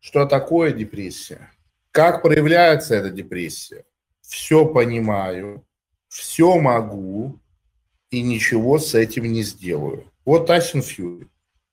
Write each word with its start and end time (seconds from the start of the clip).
Что 0.00 0.26
такое 0.26 0.72
депрессия? 0.72 1.50
Как 1.90 2.22
проявляется 2.22 2.94
эта 2.94 3.10
депрессия? 3.10 3.84
Все 4.20 4.66
понимаю, 4.66 5.64
все 6.08 6.58
могу 6.58 7.38
и 8.10 8.22
ничего 8.22 8.78
с 8.78 8.94
этим 8.94 9.24
не 9.24 9.42
сделаю. 9.42 10.04
Вот 10.24 10.46
Тайсон 10.46 10.82
Фьюри. 10.82 11.28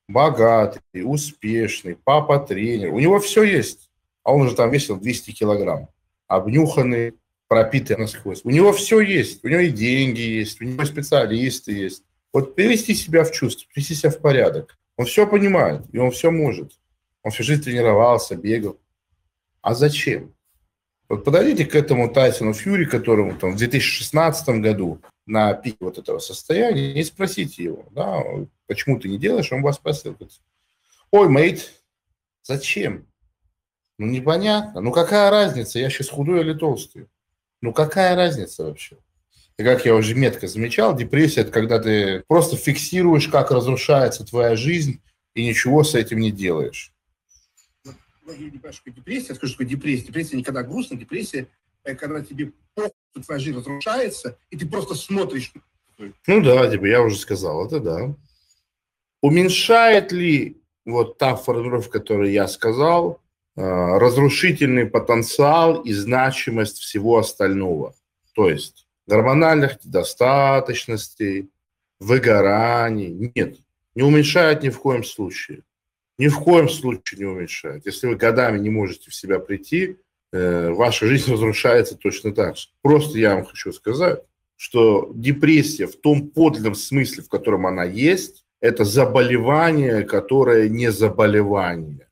Богатый, 0.07 1.01
успешный, 1.03 1.96
папа-тренер. 1.96 2.93
У 2.93 2.99
него 2.99 3.19
все 3.19 3.43
есть. 3.43 3.89
А 4.24 4.33
он 4.33 4.42
уже 4.42 4.55
там 4.55 4.71
весил 4.71 4.97
200 4.97 5.31
килограмм. 5.31 5.89
Обнюханный, 6.28 7.13
пропитый 7.47 7.97
насквозь. 7.97 8.42
У 8.44 8.49
него 8.49 8.71
все 8.73 8.99
есть. 9.01 9.44
У 9.44 9.47
него 9.47 9.62
и 9.62 9.69
деньги 9.69 10.21
есть, 10.21 10.62
у 10.62 10.65
него 10.65 10.85
специалисты 10.85 11.73
есть. 11.73 12.03
Вот 12.33 12.55
привести 12.55 12.94
себя 12.94 13.23
в 13.23 13.31
чувство, 13.31 13.67
привести 13.73 13.96
себя 13.96 14.10
в 14.10 14.19
порядок. 14.19 14.78
Он 14.97 15.05
все 15.05 15.28
понимает, 15.28 15.83
и 15.92 15.97
он 15.97 16.12
все 16.12 16.31
может. 16.31 16.73
Он 17.26 17.31
всю 17.31 17.41
жизнь 17.41 17.63
тренировался, 17.63 18.35
бегал. 18.35 18.80
А 19.61 19.73
зачем? 19.73 20.35
Вот 21.09 21.25
подойдите 21.25 21.65
к 21.65 21.73
этому 21.73 22.13
Тайсону 22.13 22.53
Фьюри, 22.53 22.85
которому 22.85 23.35
там 23.35 23.53
в 23.53 23.57
2016 23.57 24.61
году 24.61 25.01
на 25.25 25.55
пике 25.55 25.77
вот 25.79 25.98
этого 25.98 26.20
состояния, 26.20 26.93
и 26.93 27.03
спросите 27.03 27.63
его, 27.63 27.85
да, 27.89 28.23
почему 28.67 28.99
ты 28.99 29.09
не 29.09 29.17
делаешь, 29.17 29.51
он 29.51 29.63
вас 29.63 29.77
спросил, 29.77 30.15
ой, 31.09 31.27
мейт, 31.27 31.73
зачем? 32.43 33.07
Ну, 33.98 34.05
непонятно. 34.05 34.79
Ну, 34.81 34.91
какая 34.91 35.31
разница, 35.31 35.79
я 35.79 35.89
сейчас 35.89 36.09
худой 36.09 36.41
или 36.41 36.53
толстый? 36.53 37.07
Ну, 37.59 37.73
какая 37.73 38.15
разница 38.15 38.65
вообще? 38.65 38.98
И 39.57 39.63
как 39.63 39.84
я 39.84 39.95
уже 39.95 40.13
метко 40.13 40.48
замечал, 40.48 40.95
депрессия– 40.95 41.41
это 41.41 41.51
когда 41.51 41.79
ты 41.79 42.23
просто 42.27 42.55
фиксируешь, 42.55 43.29
как 43.29 43.49
разрушается 43.49 44.23
твоя 44.23 44.55
жизнь, 44.55 45.01
и 45.34 45.43
ничего 45.43 45.84
с 45.84 45.95
этим 45.95 46.20
не 46.20 46.29
делаешь. 46.31 46.95
Многие 48.25 48.45
не 48.45 48.49
понимают, 48.52 48.75
что 48.75 48.91
депрессия. 48.91 49.29
Я 49.29 49.35
скажу, 49.35 49.53
что 49.53 49.63
депрессия. 49.63 50.07
Депрессия 50.07 50.35
никогда 50.35 50.63
грустная. 50.63 50.99
Депрессия– 50.99 51.48
когда 51.93 52.21
тебе 52.21 52.51
твоя 53.13 53.40
жизнь 53.40 53.57
разрушается, 53.57 54.40
и 54.49 54.57
ты 54.57 54.68
просто 54.68 54.95
смотришь. 54.95 55.54
Ну 55.99 56.41
да, 56.41 56.70
типа 56.70 56.85
я 56.85 57.01
уже 57.01 57.18
сказал, 57.18 57.68
это 57.68 57.79
да. 57.79 58.15
Уменьшает 59.21 60.12
ли 60.12 60.62
вот 60.85 61.18
та 61.18 61.35
формулировка, 61.35 61.99
которую 61.99 62.31
я 62.31 62.48
сказал, 62.48 63.21
э, 63.55 63.62
разрушительный 63.62 64.88
потенциал 64.88 65.81
и 65.81 65.94
значимость 65.94 66.80
всего 66.80 67.20
остального? 67.20 67.96
То 68.34 68.50
есть 68.50 68.88
гормональных 69.08 69.84
недостаточностей, 69.86 71.50
выгораний. 72.00 73.31
Нет, 73.36 73.58
не 73.94 74.03
уменьшает 74.03 74.64
ни 74.64 74.70
в 74.70 74.80
коем 74.80 75.03
случае. 75.03 75.64
Ни 76.18 76.28
в 76.28 76.40
коем 76.40 76.70
случае 76.70 77.20
не 77.20 77.26
уменьшает. 77.26 77.86
Если 77.86 78.08
вы 78.08 78.16
годами 78.16 78.58
не 78.60 78.70
можете 78.70 79.12
в 79.12 79.16
себя 79.16 79.40
прийти, 79.40 79.98
э, 80.32 80.70
ваша 80.70 81.08
жизнь 81.08 81.32
разрушается 81.32 81.96
точно 81.96 82.34
так 82.34 82.58
же. 82.58 82.68
Просто 82.82 83.18
я 83.20 83.36
вам 83.36 83.46
хочу 83.46 83.72
сказать, 83.74 84.22
что 84.56 85.12
депрессия 85.14 85.88
в 85.88 85.96
том 85.96 86.30
подлинном 86.30 86.76
смысле, 86.76 87.24
в 87.24 87.30
котором 87.30 87.68
она 87.68 87.84
есть, 87.84 88.46
это 88.62 88.86
заболевание, 88.86 90.04
которое 90.04 90.70
не 90.70 90.92
заболевание. 90.92 92.08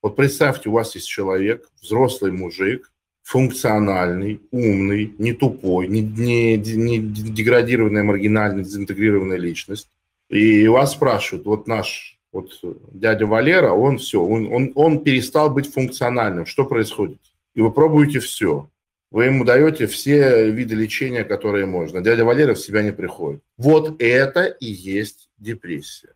Вот 0.00 0.14
представьте, 0.14 0.68
у 0.68 0.72
вас 0.72 0.94
есть 0.94 1.08
человек, 1.08 1.68
взрослый 1.82 2.30
мужик, 2.30 2.92
функциональный, 3.24 4.40
умный, 4.52 5.14
не 5.18 5.34
тупой, 5.34 5.88
не, 5.88 6.00
не, 6.00 6.56
не 6.56 6.98
деградированная, 6.98 8.04
маргинальная, 8.04 8.64
дезинтегрированная 8.64 9.36
личность. 9.36 9.90
И 10.30 10.66
вас 10.68 10.92
спрашивают, 10.92 11.46
вот 11.46 11.66
наш 11.66 12.17
вот 12.32 12.50
дядя 12.92 13.26
Валера, 13.26 13.72
он 13.72 13.98
все, 13.98 14.20
он, 14.22 14.52
он, 14.52 14.72
он 14.74 15.02
перестал 15.02 15.50
быть 15.50 15.72
функциональным. 15.72 16.46
Что 16.46 16.64
происходит? 16.64 17.20
И 17.54 17.60
вы 17.60 17.72
пробуете 17.72 18.20
все. 18.20 18.70
Вы 19.10 19.24
ему 19.24 19.44
даете 19.44 19.86
все 19.86 20.50
виды 20.50 20.74
лечения, 20.74 21.24
которые 21.24 21.64
можно. 21.64 22.02
Дядя 22.02 22.24
Валера 22.24 22.54
в 22.54 22.60
себя 22.60 22.82
не 22.82 22.92
приходит. 22.92 23.40
Вот 23.56 24.02
это 24.02 24.44
и 24.44 24.66
есть 24.66 25.30
депрессия. 25.38 26.12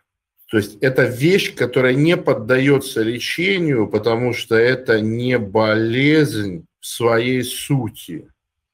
То 0.50 0.58
есть 0.58 0.76
это 0.82 1.04
вещь, 1.04 1.54
которая 1.54 1.94
не 1.94 2.18
поддается 2.18 3.02
лечению, 3.02 3.88
потому 3.88 4.34
что 4.34 4.54
это 4.54 5.00
не 5.00 5.38
болезнь, 5.38 6.66
в 6.82 6.86
своей 6.86 7.42
сути. 7.44 8.28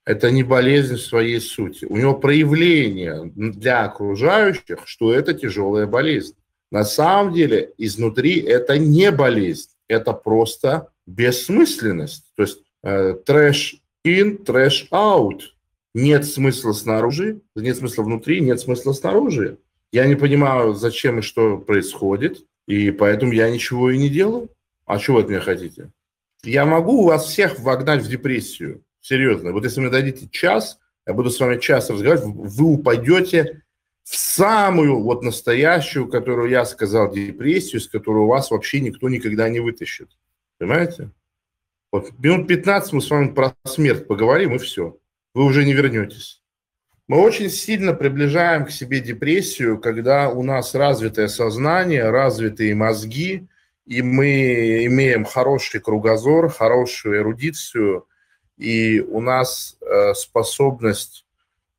Это 0.04 0.30
не 0.30 0.42
болезнь 0.42 0.96
в 0.96 1.02
своей 1.02 1.40
сути. 1.40 1.84
У 1.84 1.98
него 1.98 2.14
проявление 2.14 3.30
для 3.36 3.84
окружающих, 3.84 4.78
что 4.86 5.12
это 5.12 5.34
тяжелая 5.34 5.86
болезнь. 5.86 6.34
На 6.70 6.84
самом 6.84 7.32
деле 7.32 7.72
изнутри 7.78 8.40
это 8.40 8.78
не 8.78 9.10
болезнь, 9.10 9.70
это 9.88 10.12
просто 10.12 10.90
бессмысленность. 11.06 12.24
То 12.36 12.42
есть 12.42 12.62
э, 12.82 13.14
трэш 13.24 13.76
in, 14.06 14.44
трэш 14.44 14.88
out. 14.92 15.40
Нет 15.94 16.26
смысла 16.26 16.72
снаружи, 16.72 17.40
нет 17.56 17.76
смысла 17.76 18.02
внутри, 18.02 18.40
нет 18.40 18.60
смысла 18.60 18.92
снаружи. 18.92 19.58
Я 19.90 20.06
не 20.06 20.14
понимаю, 20.14 20.74
зачем 20.74 21.18
и 21.18 21.22
что 21.22 21.56
происходит, 21.56 22.44
и 22.66 22.90
поэтому 22.90 23.32
я 23.32 23.50
ничего 23.50 23.90
и 23.90 23.98
не 23.98 24.10
делаю. 24.10 24.50
А 24.84 24.98
что 24.98 25.14
вы 25.14 25.20
от 25.20 25.28
меня 25.28 25.40
хотите? 25.40 25.90
Я 26.44 26.66
могу 26.66 27.04
вас 27.04 27.26
всех 27.26 27.58
вогнать 27.58 28.02
в 28.02 28.08
депрессию. 28.08 28.82
Серьезно. 29.00 29.52
Вот 29.52 29.64
если 29.64 29.80
мне 29.80 29.90
дадите 29.90 30.28
час, 30.30 30.78
я 31.06 31.14
буду 31.14 31.30
с 31.30 31.40
вами 31.40 31.58
час 31.58 31.88
разговаривать, 31.88 32.26
вы 32.26 32.64
упадете 32.66 33.62
в 34.08 34.16
самую 34.16 35.00
вот 35.02 35.22
настоящую, 35.22 36.08
которую 36.08 36.50
я 36.50 36.64
сказал, 36.64 37.10
депрессию, 37.10 37.80
с 37.80 37.88
которой 37.88 38.26
вас 38.26 38.50
вообще 38.50 38.80
никто 38.80 39.08
никогда 39.08 39.48
не 39.48 39.60
вытащит. 39.60 40.08
Понимаете? 40.58 41.10
Вот 41.92 42.18
минут 42.18 42.48
15 42.48 42.92
мы 42.92 43.00
с 43.00 43.10
вами 43.10 43.28
про 43.28 43.54
смерть 43.64 44.06
поговорим, 44.06 44.54
и 44.54 44.58
все. 44.58 44.96
Вы 45.34 45.44
уже 45.44 45.64
не 45.64 45.72
вернетесь. 45.72 46.42
Мы 47.06 47.18
очень 47.18 47.48
сильно 47.48 47.94
приближаем 47.94 48.66
к 48.66 48.70
себе 48.70 49.00
депрессию, 49.00 49.78
когда 49.78 50.28
у 50.28 50.42
нас 50.42 50.74
развитое 50.74 51.28
сознание, 51.28 52.10
развитые 52.10 52.74
мозги– 52.74 53.48
и 53.88 54.02
мы 54.02 54.84
имеем 54.84 55.24
хороший 55.24 55.80
кругозор, 55.80 56.50
хорошую 56.50 57.20
эрудицию, 57.20 58.06
и 58.58 59.00
у 59.00 59.22
нас 59.22 59.78
э, 59.80 60.12
способность 60.12 61.24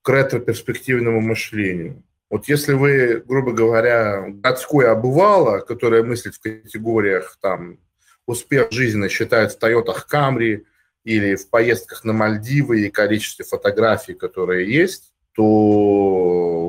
к 0.01 0.09
ретро-перспективному 0.09 1.21
мышлению. 1.21 2.01
Вот 2.29 2.47
если 2.47 2.73
вы, 2.73 3.23
грубо 3.25 3.51
говоря, 3.53 4.25
городское 4.27 4.91
обывало, 4.91 5.59
которое 5.59 6.03
мыслит 6.03 6.35
в 6.35 6.41
категориях 6.41 7.37
там 7.41 7.79
успех 8.27 8.71
жизни 8.71 9.07
считает 9.07 9.53
в 9.53 9.57
Тойотах 9.57 10.05
Камри 10.05 10.65
или 11.03 11.35
в 11.35 11.49
поездках 11.49 12.03
на 12.03 12.13
Мальдивы 12.13 12.81
и 12.81 12.91
количестве 12.91 13.45
фотографий, 13.45 14.13
которые 14.13 14.71
есть, 14.71 15.11
то 15.33 15.43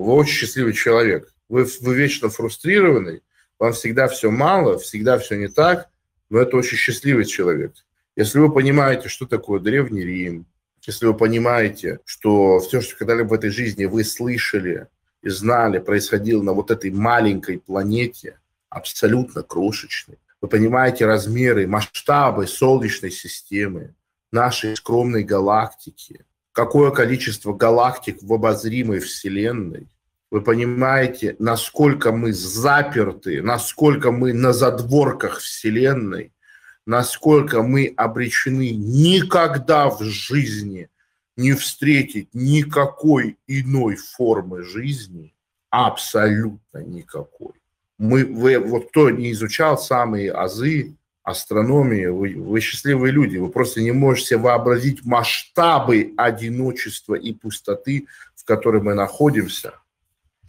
вы 0.00 0.12
очень 0.12 0.34
счастливый 0.34 0.72
человек. 0.72 1.32
Вы, 1.50 1.66
вы 1.81 1.94
вечно 1.94 2.31
фрустрированный, 2.31 3.22
вам 3.59 3.75
всегда 3.75 4.09
все 4.09 4.31
мало, 4.31 4.78
всегда 4.78 5.19
все 5.19 5.37
не 5.37 5.48
так, 5.48 5.91
но 6.31 6.38
это 6.38 6.56
очень 6.56 6.78
счастливый 6.78 7.27
человек. 7.27 7.75
Если 8.16 8.38
вы 8.38 8.50
понимаете, 8.50 9.09
что 9.09 9.27
такое 9.27 9.60
Древний 9.60 10.03
Рим, 10.03 10.47
если 10.87 11.04
вы 11.06 11.15
понимаете, 11.15 11.98
что 12.06 12.60
все, 12.60 12.81
что 12.81 12.97
когда-либо 12.97 13.28
в 13.28 13.32
этой 13.34 13.50
жизни 13.50 13.84
вы 13.84 14.04
слышали 14.04 14.87
и 15.22 15.28
знали, 15.28 15.78
происходило 15.78 16.42
на 16.42 16.53
вот 16.53 16.70
этой 16.70 16.91
маленькой 16.91 17.58
планете, 17.58 18.38
абсолютно 18.69 19.42
крошечной, 19.42 20.19
вы 20.41 20.48
понимаете 20.48 21.06
размеры, 21.06 21.66
масштабы 21.66 22.47
Солнечной 22.47 23.10
системы, 23.10 23.94
нашей 24.32 24.76
скромной 24.76 25.22
галактики, 25.22 26.25
какое 26.53 26.91
количество 26.91 27.53
галактик 27.53 28.22
в 28.22 28.32
обозримой 28.32 29.00
Вселенной– 29.00 29.88
вы 30.30 30.42
понимаете, 30.42 31.34
насколько 31.38 32.12
мы 32.12 32.32
заперты, 32.32 33.42
насколько 33.42 34.12
мы 34.12 34.32
на 34.32 34.53
задворках 34.53 35.41
Вселенной, 35.41 36.32
насколько 36.86 37.62
мы 37.62 37.92
обречены 37.97 38.71
никогда 38.71 39.91
в 39.91 40.03
жизни 40.03 40.89
не 41.41 41.53
встретить 41.54 42.28
никакой 42.33 43.39
иной 43.47 43.97
формы 43.97 44.63
жизни, 44.63 45.34
абсолютно 45.71 46.78
никакой. 46.78 47.53
Мы, 47.98 48.25
вы, 48.25 48.59
вот 48.59 48.89
кто 48.91 49.10
не 49.10 49.33
изучал 49.33 49.78
самые 49.78 50.33
азы 50.33 50.97
астрономии, 51.22 52.07
вы, 52.07 52.34
вы 52.37 52.60
счастливые 52.60 53.13
люди, 53.13 53.37
вы 53.37 53.48
просто 53.48 53.83
не 53.83 53.92
можете 53.92 54.37
вообразить 54.37 55.04
масштабы 55.04 56.15
одиночества 56.16 57.15
и 57.15 57.33
пустоты, 57.33 58.07
в 58.34 58.45
которой 58.45 58.83
мы 58.83 58.95
находимся– 58.95 59.75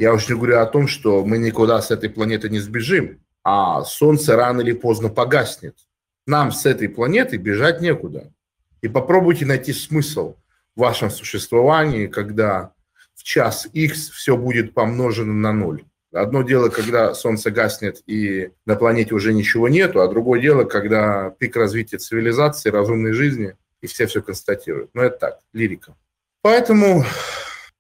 я 0.02 0.16
уж 0.16 0.28
не 0.30 0.36
говорю 0.36 0.58
о 0.58 0.66
том, 0.66 0.88
что 0.88 1.24
мы 1.24 1.38
никуда 1.38 1.80
с 1.80 1.92
этой 1.92 2.10
планеты 2.10 2.50
не 2.50 2.58
сбежим, 2.58 3.20
а 3.44 3.84
Солнце 3.84 4.36
рано 4.36 4.62
или 4.62 4.72
поздно 4.72 5.10
погаснет. 5.10 5.78
Нам 6.26 6.52
с 6.52 6.66
этой 6.66 6.90
планеты 6.90 7.38
бежать 7.38 7.82
некуда. 7.82 8.34
И 8.82 8.88
попробуйте 8.88 9.46
найти 9.46 9.74
смысл 9.74 10.38
вашем 10.82 11.10
существовании, 11.10 12.08
когда 12.08 12.74
в 13.16 13.24
час 13.24 13.68
X 13.72 14.10
все 14.10 14.36
будет 14.36 14.74
помножено 14.74 15.34
на 15.34 15.54
ноль. 15.54 15.84
Одно 16.12 16.42
дело, 16.42 16.70
когда 16.70 17.14
солнце 17.14 17.52
гаснет 17.52 18.02
и 18.06 18.50
на 18.66 18.76
планете 18.76 19.14
уже 19.14 19.32
ничего 19.32 19.70
нету, 19.70 20.02
а 20.02 20.10
другое 20.10 20.42
дело, 20.42 20.66
когда 20.66 21.30
пик 21.40 21.56
развития 21.56 22.00
цивилизации, 22.00 22.70
разумной 22.70 23.14
жизни, 23.14 23.56
и 23.82 23.88
все 23.88 24.08
все 24.08 24.22
констатируют. 24.22 24.90
Но 24.94 25.04
это 25.04 25.18
так, 25.18 25.40
лирика. 25.54 25.96
Поэтому, 26.42 27.06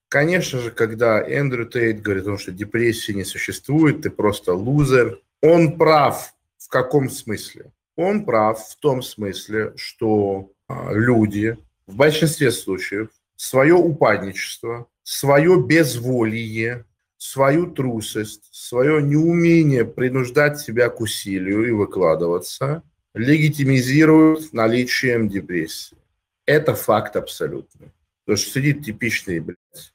конечно 0.08 0.60
же, 0.60 0.72
когда 0.72 1.22
Эндрю 1.22 1.66
Тейт 1.66 2.02
говорит 2.02 2.24
о 2.24 2.28
том, 2.28 2.38
что 2.38 2.52
депрессии 2.52 3.12
не 3.12 3.26
существует, 3.26 4.04
ты 4.04 4.10
просто 4.10 4.54
лузер, 4.54 5.20
он 5.42 5.78
прав 5.78 6.34
в 6.58 6.70
каком 6.70 7.10
смысле? 7.10 7.72
Он 7.96 8.24
прав 8.24 8.60
в 8.60 8.76
том 8.78 9.02
смысле, 9.02 9.74
что 9.76 10.52
а, 10.68 10.94
люди 10.94 11.58
в 11.92 11.96
большинстве 11.96 12.52
случаев 12.52 13.10
свое 13.36 13.74
упадничество, 13.74 14.88
свое 15.04 15.62
безволие, 15.62 16.86
свою 17.18 17.68
трусость, 17.68 18.48
свое 18.52 19.04
неумение 19.04 19.84
принуждать 19.86 20.60
себя 20.60 20.90
к 20.90 21.02
усилию 21.02 21.68
и 21.68 21.72
выкладываться 21.72 22.84
легитимизируют 23.14 24.54
наличием 24.54 25.28
депрессии. 25.28 25.98
Это 26.46 26.76
факт 26.76 27.18
абсолютный. 27.18 27.92
Потому 28.26 28.38
что 28.38 28.52
сидит 28.52 28.86
типичный, 28.86 29.40
блядь, 29.42 29.94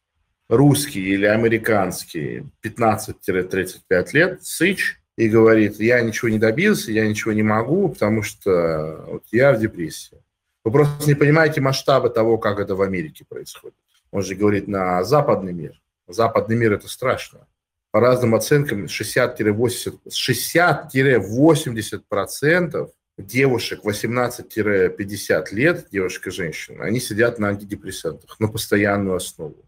русский 0.49 1.01
или 1.01 1.25
американский 1.25 2.45
15-35 2.63 4.09
лет, 4.13 4.45
сыч, 4.45 5.01
и 5.17 5.29
говорит, 5.29 5.81
я 5.81 6.03
ничего 6.03 6.29
не 6.29 6.39
добился, 6.39 6.93
я 6.93 7.07
ничего 7.09 7.33
не 7.33 7.43
могу, 7.43 7.89
потому 7.89 8.23
что 8.23 9.07
вот 9.09 9.25
я 9.33 9.55
в 9.55 9.61
депрессии. 9.61 10.19
Вы 10.67 10.73
просто 10.73 11.07
не 11.07 11.15
понимаете 11.15 11.61
масштабы 11.61 12.11
того, 12.11 12.39
как 12.39 12.59
это 12.59 12.75
в 12.75 12.83
Америке 12.83 13.25
происходит. 13.25 13.77
Он 14.11 14.25
же 14.25 14.35
говорит 14.35 14.67
на 14.67 15.05
западный 15.05 15.53
мир. 15.53 15.81
Западный 16.09 16.57
мир– 16.57 16.73
это 16.75 16.89
страшно. 16.89 17.47
По 17.93 18.01
разным 18.01 18.35
оценкам 18.35 18.87
60-80%, 18.87 20.01
60-80% 20.11 22.91
девушек 23.17 23.85
18-50 23.85 25.45
лет, 25.53 25.87
девушек 25.93 26.27
и 26.27 26.33
женщин, 26.33 26.83
они 26.83 26.99
сидят 26.99 27.39
на 27.39 27.51
антидепрессантах 27.51 28.41
на 28.41 28.49
постоянную 28.49 29.15
основу. 29.15 29.65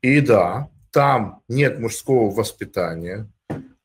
И 0.00 0.22
да, 0.22 0.70
там 0.92 1.42
нет 1.46 1.78
мужского 1.78 2.30
воспитания, 2.30 3.28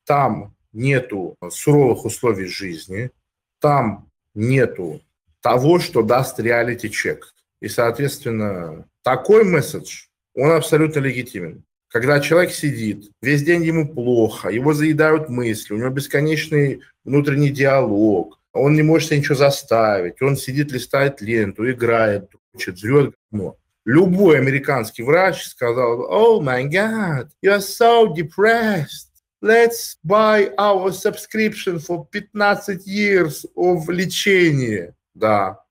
там 0.06 0.56
нету 0.72 1.36
суровых 1.50 2.06
условий 2.06 2.46
жизни, 2.46 3.12
там 3.60 4.10
нету 4.34 5.02
того, 5.42 5.80
что 5.80 6.02
даст 6.02 6.40
реалити-чек. 6.40 7.34
И, 7.62 7.68
соответственно, 7.68 8.86
такой 9.04 9.44
месседж, 9.44 10.06
он 10.36 10.52
абсолютно 10.52 11.00
легитимен. 11.00 11.64
Когда 11.90 12.20
человек 12.20 12.52
сидит, 12.52 13.10
весь 13.22 13.44
день 13.44 13.64
ему 13.64 13.88
плохо, 13.88 14.50
его 14.50 14.74
заедают 14.74 15.30
мысли, 15.30 15.74
у 15.74 15.78
него 15.78 15.90
бесконечный 15.90 16.82
внутренний 17.06 17.50
диалог, 17.50 18.40
он 18.54 18.76
не 18.76 18.82
может 18.82 19.12
ничего 19.12 19.36
заставить, 19.36 20.22
он 20.22 20.36
сидит, 20.36 20.72
листает 20.72 21.22
ленту, 21.22 21.70
играет, 21.70 22.30
учит, 22.54 22.78
жрет 22.78 23.14
говно. 23.32 23.56
Любой 23.86 24.38
американский 24.38 25.04
врач 25.04 25.44
сказал, 25.44 26.12
oh 26.12 26.44
my 26.44 26.66
God, 26.66 27.30
you 27.42 27.54
are 27.54 27.62
so 27.62 28.14
depressed. 28.14 29.08
Let's 29.42 29.96
buy 30.04 30.52
our 30.58 30.92
subscription 30.92 31.80
for 31.80 32.06
15 32.12 32.82
years 32.86 33.46
of 33.56 33.88
лечения. 33.88 34.94
Да, 35.18 35.64